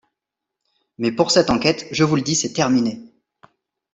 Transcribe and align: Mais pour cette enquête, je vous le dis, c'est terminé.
Mais 0.97 1.11
pour 1.11 1.29
cette 1.29 1.51
enquête, 1.51 1.85
je 1.91 2.03
vous 2.03 2.15
le 2.15 2.23
dis, 2.23 2.33
c'est 2.35 2.53
terminé. 2.53 3.03